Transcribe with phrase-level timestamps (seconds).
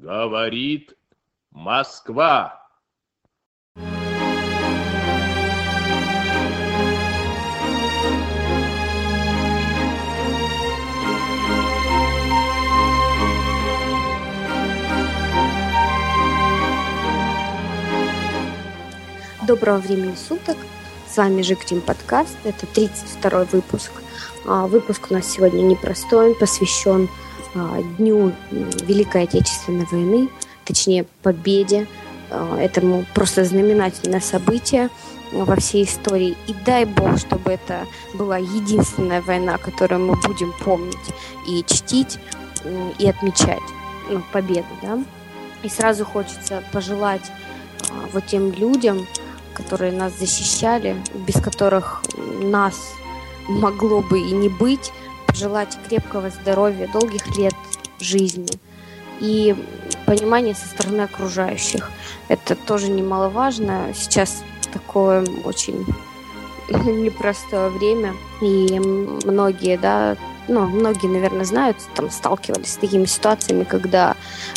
[0.00, 0.96] Говорит
[1.50, 2.64] Москва.
[19.48, 20.56] Доброго времени суток.
[21.08, 22.36] С вами Жик Тим Подкаст.
[22.44, 23.90] Это 32 выпуск.
[24.46, 26.28] А, выпуск у нас сегодня непростой.
[26.28, 27.08] Он посвящен
[27.98, 30.28] Дню Великой Отечественной войны,
[30.64, 31.86] точнее победе.
[32.30, 34.90] А, этому просто знаменательное событие
[35.32, 36.36] во всей истории.
[36.46, 40.96] И дай бог, чтобы это была единственная война, которую мы будем помнить
[41.46, 42.18] и чтить,
[42.98, 43.62] и отмечать
[44.10, 44.66] ну, победу.
[44.82, 44.98] Да?
[45.62, 47.30] И сразу хочется пожелать
[48.12, 49.06] вот тем людям,
[49.54, 50.96] которые нас защищали,
[51.26, 52.02] без которых
[52.42, 52.74] нас
[53.48, 54.92] могло бы и не быть,
[55.28, 57.54] пожелать крепкого здоровья, долгих лет
[58.00, 58.48] жизни
[59.20, 59.54] и
[60.06, 61.90] понимания со стороны окружающих.
[62.28, 63.92] Это тоже немаловажно.
[63.94, 65.86] Сейчас такое очень
[66.68, 70.16] непростое время, и многие, да,
[70.48, 74.16] ну, многие, наверное, знают, там сталкивались с такими ситуациями, когда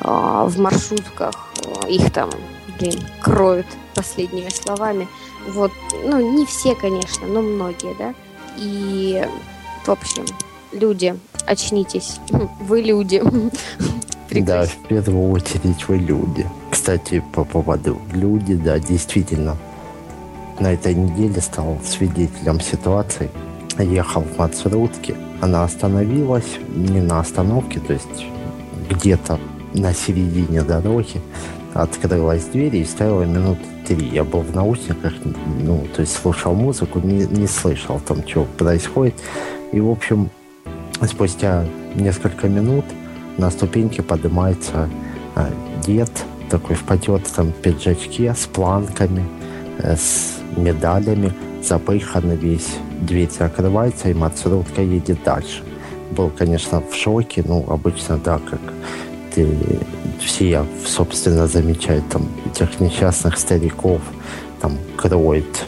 [0.00, 2.30] э, в маршрутках э, их там,
[2.78, 5.08] блин, кроют последними словами.
[5.48, 5.72] Вот,
[6.04, 8.14] ну, не все, конечно, но многие, да.
[8.56, 9.26] И,
[9.84, 10.24] в общем,
[10.72, 11.14] люди,
[11.46, 12.18] очнитесь.
[12.60, 13.22] Вы люди.
[14.34, 16.46] Да, в первую очередь вы люди.
[16.70, 19.58] Кстати, по поводу люди, да, действительно.
[20.58, 23.28] На этой неделе стал свидетелем ситуации.
[23.78, 25.16] Ехал в маршрутке.
[25.42, 28.26] Она остановилась не на остановке, то есть
[28.88, 29.38] где-то
[29.74, 31.20] на середине дороги
[31.74, 34.08] открылась дверь и стояла минут три.
[34.08, 35.12] Я был в наушниках,
[35.60, 39.14] ну, то есть слушал музыку, не, не слышал там, что происходит.
[39.72, 40.30] И, в общем,
[41.08, 41.64] спустя
[41.94, 42.84] несколько минут
[43.38, 44.88] на ступеньке поднимается
[45.36, 45.50] э,
[45.84, 46.10] дед,
[46.50, 49.24] такой в потертом пиджачке, с планками,
[49.78, 52.76] э, с медалями, запыханный весь.
[53.00, 55.62] Дверь закрывается, и маршрутка едет дальше.
[56.10, 58.60] Был, конечно, в шоке, ну, обычно, да, как
[59.34, 59.48] ты
[60.20, 64.00] все, собственно, замечают там этих несчастных стариков,
[64.60, 65.66] там кроет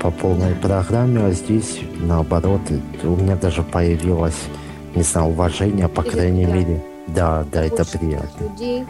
[0.00, 2.60] по полной программе, а здесь, наоборот,
[3.02, 4.38] у меня даже появилось,
[4.94, 6.68] не знаю, уважение, по Или крайней приятно.
[6.68, 6.84] мере.
[7.08, 8.44] Да, да, побольше это приятно.
[8.44, 8.86] Людей.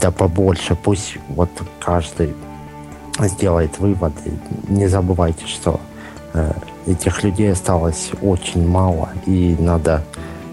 [0.00, 2.34] Да побольше, пусть вот каждый
[3.18, 4.32] сделает выводы.
[4.68, 5.80] Не забывайте, что
[6.34, 6.52] э,
[6.86, 10.02] этих людей осталось очень мало, и надо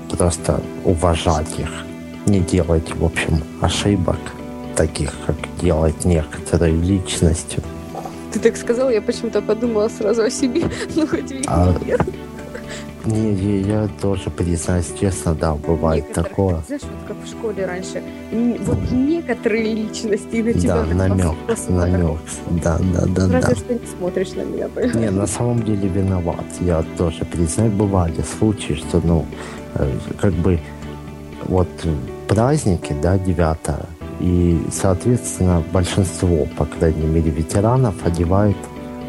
[0.10, 1.70] просто уважать их
[2.26, 4.20] не делать, в общем, ошибок,
[4.76, 7.62] таких, как делать некоторые личности.
[8.32, 10.64] Ты так сказал, я почему-то подумала сразу о себе,
[10.96, 11.74] ну хоть а...
[13.06, 16.64] Не, не, я тоже признаюсь честно, да, бывает некоторые, такое.
[16.68, 21.36] Знаешь, вот как в школе раньше, вот некоторые личности на тебя Да, намек,
[21.70, 22.20] намек,
[22.62, 23.56] да, да, да, Разве да.
[23.56, 24.70] что не смотришь на меня.
[24.94, 29.26] Не, на самом деле виноват, я тоже признаю, бывали случаи, что, ну,
[29.76, 30.60] э, как бы,
[31.46, 31.70] вот
[32.28, 38.58] праздники, да, 9 и, соответственно, большинство, по крайней мере, ветеранов одевают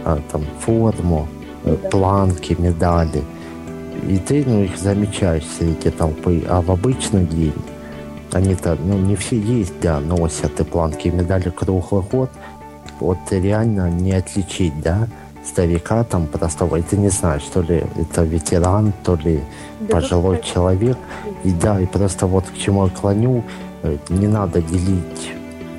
[0.05, 1.29] а, там форму,
[1.65, 3.23] э, планки, медали.
[4.09, 6.43] И ты ну, их замечаешь среди толпы.
[6.49, 7.55] А в обычный день
[8.33, 12.31] они-то, ну, не все есть, да, носят и планки, и медали круглый год.
[13.01, 15.09] Вот реально не отличить, да,
[15.45, 19.41] старика там простого, и ты не знаешь, то ли это ветеран, то ли
[19.81, 20.99] да пожилой человек.
[21.45, 23.43] И да, и просто вот к чему я клоню,
[24.09, 25.33] не надо делить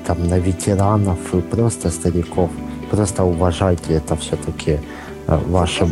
[0.06, 2.50] там на ветеранов и просто стариков.
[2.90, 4.80] Просто уважайте это все-таки
[5.26, 5.88] э, ваше...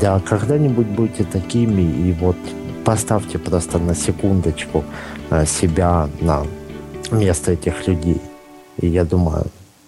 [0.00, 2.36] Да, когда-нибудь будете такими, и вот
[2.84, 4.84] поставьте просто на секундочку
[5.30, 6.44] э, себя на
[7.10, 8.20] место этих людей.
[8.78, 9.46] И я думаю,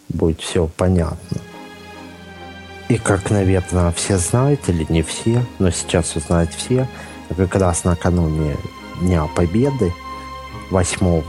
[0.08, 1.40] будет все понятно.
[2.88, 6.88] И как, наверное, все знают, или не все, но сейчас узнают все,
[7.36, 8.56] как раз накануне
[9.00, 9.92] Дня Победы,
[10.70, 11.22] 8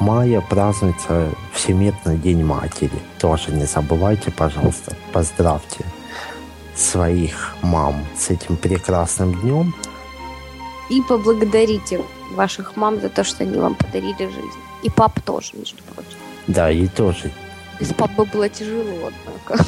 [0.00, 2.98] мая, празднуется Всемирный День Матери.
[3.18, 5.84] Тоже не забывайте, пожалуйста, поздравьте
[6.74, 9.74] своих мам с этим прекрасным днем.
[10.90, 12.02] И поблагодарите
[12.32, 14.60] ваших мам за то, что они вам подарили жизнь.
[14.82, 16.18] И пап тоже, между прочим.
[16.46, 17.32] Да, и тоже
[17.80, 19.64] без папы было тяжело, однако.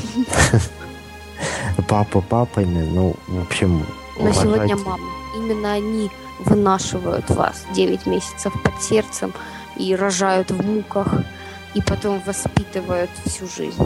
[1.88, 3.84] Папа папами, ну, в общем...
[4.18, 5.04] Но сегодня мама.
[5.36, 6.10] Именно они
[6.40, 9.32] вынашивают вас 9 месяцев под сердцем
[9.76, 11.08] и рожают в муках,
[11.74, 13.82] и потом воспитывают всю жизнь.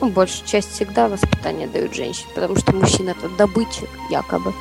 [0.00, 4.52] Ну, большую часть всегда воспитание дают женщине, потому что мужчина это добытчик, якобы.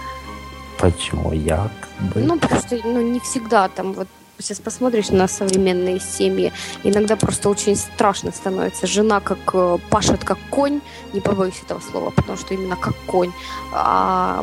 [0.78, 1.72] Почему якобы?
[2.16, 4.08] Ну, потому что ну, не всегда там вот
[4.40, 6.52] сейчас посмотришь на современные семьи,
[6.84, 8.88] иногда просто очень страшно становится.
[8.88, 10.82] Жена как э, пашет как конь,
[11.14, 13.32] не побоюсь этого слова, потому что именно как конь,
[13.74, 14.42] а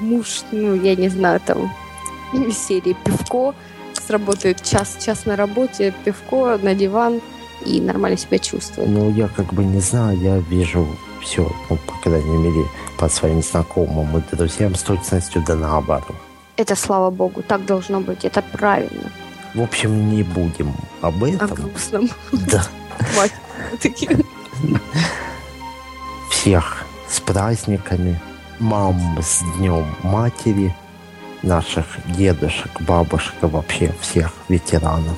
[0.00, 1.72] муж, ну, я не знаю, там,
[2.52, 3.54] серии пивко,
[3.94, 7.20] сработает час-час на работе, пивко на диван
[7.64, 8.88] и нормально себя чувствует.
[8.88, 10.86] Ну, я как бы не знаю, я вижу
[11.22, 12.66] все, ну, по крайней мере,
[12.96, 16.16] по своим знакомым и друзьям с точностью да наоборот.
[16.56, 19.10] Это слава богу, так должно быть, это правильно.
[19.54, 21.50] В общем, не будем об этом.
[21.50, 22.10] О грустном.
[22.32, 22.64] Да.
[26.30, 28.20] Всех с праздниками,
[28.58, 30.74] мам с Днем Матери,
[31.42, 35.16] наших дедушек, бабушек и вообще всех ветеранов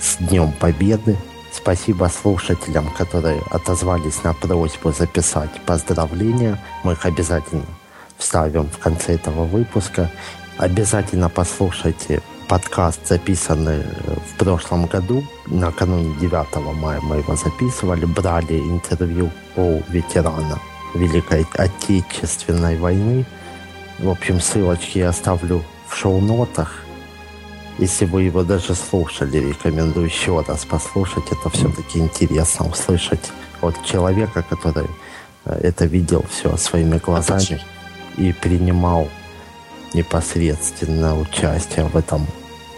[0.00, 1.16] с Днем Победы.
[1.52, 6.58] Спасибо слушателям, которые отозвались на просьбу записать поздравления.
[6.82, 7.66] Мы их обязательно
[8.16, 10.10] вставим в конце этого выпуска.
[10.58, 15.24] Обязательно послушайте подкаст, записанный в прошлом году.
[15.46, 18.04] Накануне 9 мая мы его записывали.
[18.04, 20.58] Брали интервью у ветерана
[20.94, 23.24] Великой Отечественной войны.
[24.02, 26.82] В общем, ссылочки я оставлю в шоу-нотах.
[27.78, 31.22] Если вы его даже слушали, рекомендую еще раз послушать.
[31.30, 34.88] Это все-таки интересно услышать от человека, который
[35.44, 37.62] э, это видел все своими глазами
[38.16, 39.08] и принимал
[39.94, 42.26] непосредственно участие в этом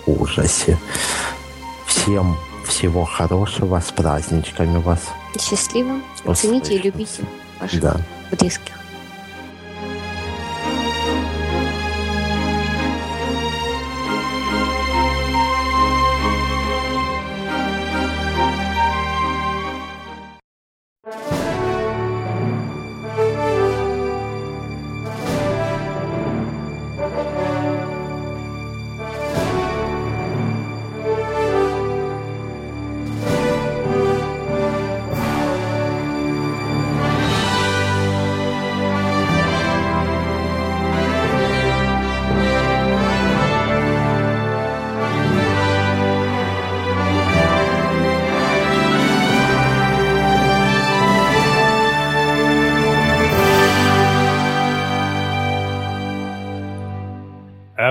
[0.07, 0.79] ужасе.
[1.87, 2.37] Всем
[2.67, 5.01] всего хорошего, с праздничками вас.
[5.41, 6.01] Счастливо.
[6.35, 7.23] Цените и любите
[7.61, 7.97] ваших да.
[8.31, 8.84] близких.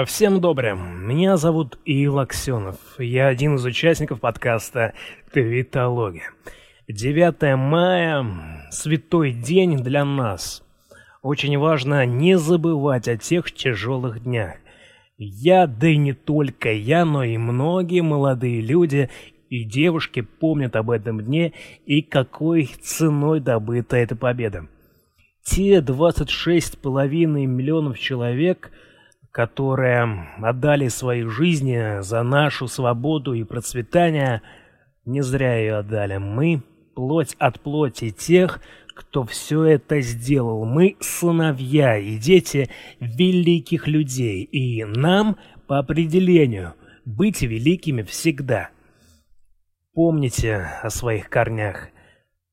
[0.06, 1.06] Всем добрым.
[1.06, 2.77] Меня зовут Ил Аксенов.
[3.00, 4.94] Я один из участников подкаста
[5.33, 6.31] «Твитология».
[6.88, 8.25] 9 мая–
[8.71, 10.63] святой день для нас.
[11.21, 14.56] Очень важно не забывать о тех тяжелых днях.
[15.18, 19.09] Я, да и не только я, но и многие молодые люди
[19.50, 21.51] и девушки помнят об этом дне
[21.86, 24.65] и какой ценой добыта эта победа.
[25.44, 28.71] Те 26,5 миллионов человек–
[29.33, 34.44] которые отдали свои жизни за нашу свободу и процветание,
[35.06, 36.18] не зря ее отдали.
[36.18, 36.62] Мы–
[36.95, 38.62] плоть от плоти тех,
[38.94, 40.65] кто все это сделал.
[40.65, 42.69] Мы– сыновья и дети
[43.00, 48.69] великих людей, и нам, по определению, быть великими всегда.
[49.95, 51.89] Помните о своих корнях.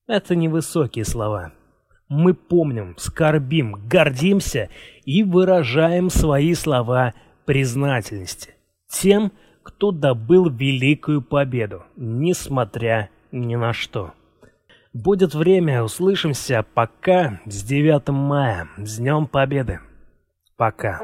[0.06, 1.52] Это невысокие слова
[2.10, 4.68] мы помним, скорбим, гордимся
[5.04, 7.14] и выражаем свои слова
[7.46, 8.54] признательности
[8.90, 14.12] тем, кто добыл великую победу, несмотря ни на что.
[14.92, 16.66] Будет время, услышимся.
[16.74, 19.78] Пока с 9 мая, с Днем Победы.
[20.56, 21.00] Пока.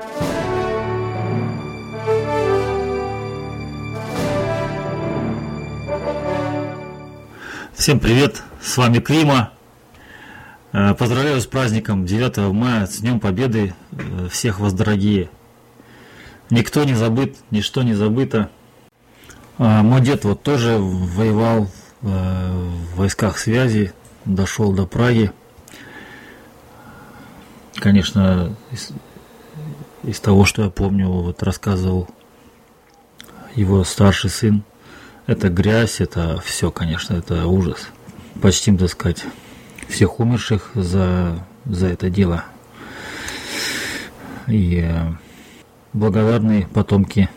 [7.73, 9.56] Всем привет, с вами Крима.
[10.79, 15.31] Э, поздравляю с праздником 9 мая, с Днем Победы э, всех вас, дорогие.
[16.51, 18.51] Никто не забыт, ничто не забыто.
[19.57, 21.71] А, мой дед вот тоже воевал
[22.03, 22.07] э,
[22.93, 23.95] в войсках связи,
[24.27, 25.33] дошел до Праги.
[27.77, 28.91] Конечно, из,
[30.03, 32.07] из того, что я помню, вот рассказывал
[33.55, 34.63] его старший сын,
[35.27, 37.89] это грязь, это все, конечно, это ужас.
[38.43, 39.25] Почти, так сказать,
[39.89, 42.45] всех умерших за, за это дело.
[44.47, 45.13] И э,
[45.93, 47.29] благодарные потомки,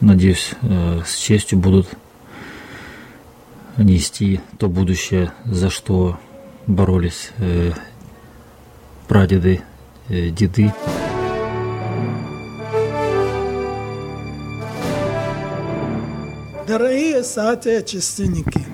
[0.00, 1.88] надеюсь, э, с честью будут
[3.76, 6.18] нести то будущее, за что
[6.66, 7.72] боролись э,
[9.08, 9.62] прадеды,
[10.08, 10.72] деды.
[16.66, 18.64] Дорогие соотечественники,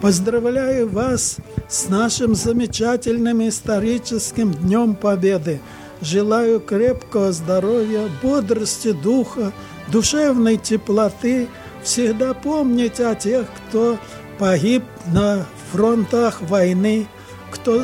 [0.00, 1.36] Поздравляю вас
[1.68, 5.60] с нашим замечательным историческим Днем Победы.
[6.00, 9.52] желаю крепкого здоровья, бодрости духа,
[9.88, 11.48] душевной теплоты,
[11.82, 13.98] всегда помнить о тех, кто
[14.38, 17.06] погиб на фронтах войны,
[17.50, 17.82] кто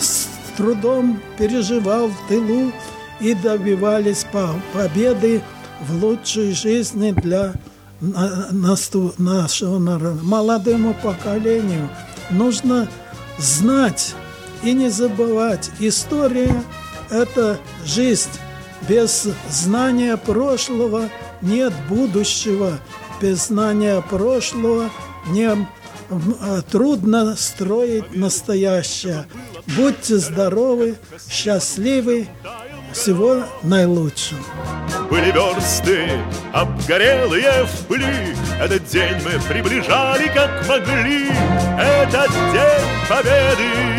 [0.00, 2.72] с трудом переживал в тылу
[3.20, 4.26] и добивались
[4.72, 5.40] победы
[5.86, 7.52] в лучшей жизни для
[8.00, 10.22] нашего народа.
[10.22, 11.88] Молодому поколению
[12.30, 12.88] нужно
[13.38, 14.14] знать
[14.62, 15.70] и не забывать.
[15.80, 16.62] История–
[17.10, 18.30] это жизнь.
[18.88, 21.08] Без знания прошлого
[21.40, 22.78] нет будущего.
[23.20, 24.90] Без знания прошлого
[25.28, 25.48] не
[26.10, 29.26] а, трудно строить настоящее.
[29.76, 30.96] Будьте здоровы,
[31.30, 32.28] счастливы,
[32.92, 34.40] всего наилучшего.
[35.10, 36.08] Были версты,
[36.52, 41.28] обгорелые в пыли, Этот день мы приближали, как могли,
[41.78, 43.94] Этот день победы.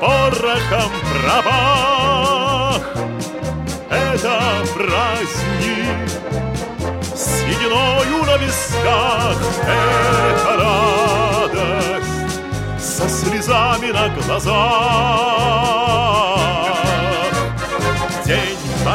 [0.00, 0.90] Порохом
[1.22, 2.82] пропах.
[3.90, 6.10] Это праздник.
[7.14, 9.38] Сединою на висках.
[9.62, 12.40] Это радость.
[12.78, 15.85] Со слезами на глазах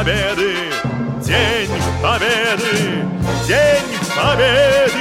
[0.02, 0.56] Победы,
[1.24, 1.70] День
[2.02, 3.04] Победы,
[3.46, 4.92] День Победы.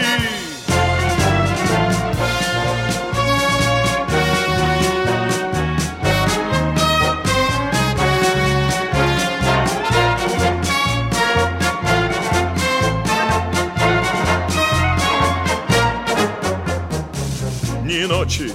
[18.08, 18.54] Ночи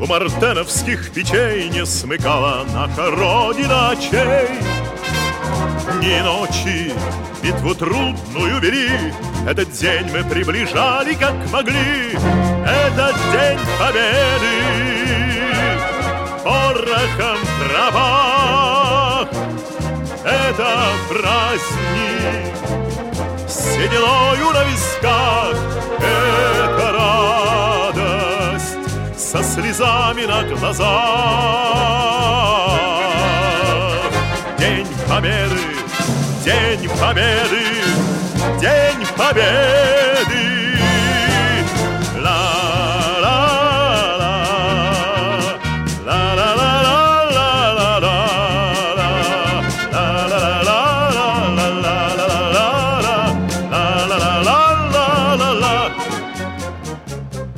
[0.00, 4.75] У мартеновских печей не смыкала наша Родина очей.
[6.00, 6.92] Ни ночи,
[7.42, 9.12] битву трудную вели,
[9.48, 12.12] Этот день мы приближали, как могли,
[12.64, 14.56] Этот день победы.
[16.44, 19.28] Порохом трава.
[20.24, 20.68] Это
[21.08, 22.56] праздник
[23.48, 25.56] сединою на висках,
[25.98, 26.96] Это
[29.36, 30.86] со слезами на глазах.
[34.58, 35.75] День Победы,
[36.46, 37.64] День Победы,
[38.60, 40.76] День Победы.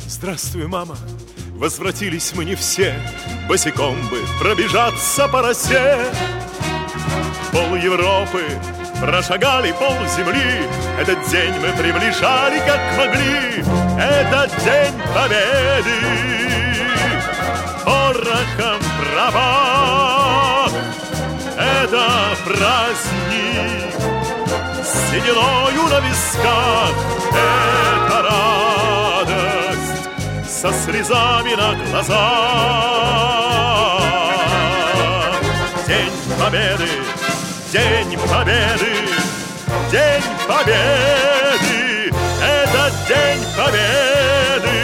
[0.06, 0.96] Здравствуй, мама.
[1.56, 2.94] Возвратились мы не все,
[3.48, 5.98] босиком бы пробежаться по росе.
[7.52, 8.44] Пол Европы
[9.00, 10.68] прошагали пол земли,
[11.00, 13.64] Этот день мы приближали, как могли,
[13.98, 15.98] Этот день победы.
[17.84, 18.80] Порохом
[19.14, 20.68] права,
[21.56, 23.94] это праздник,
[24.84, 26.94] Сединою на висках,
[27.32, 28.58] это радость
[30.48, 32.18] со слезами на глазах.
[35.86, 36.88] День Победы,
[37.70, 38.92] День Победы,
[39.90, 42.10] День Победы,
[42.42, 44.78] это День Победы.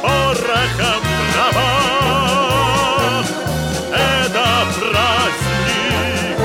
[0.00, 1.02] Порохом
[1.34, 3.24] трава,
[3.92, 4.46] это
[4.80, 6.38] праздник,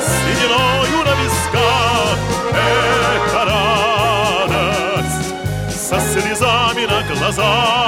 [0.00, 2.18] сединою на висках,
[2.54, 3.40] это
[4.48, 5.28] радость
[5.76, 7.83] со слезами на глазах.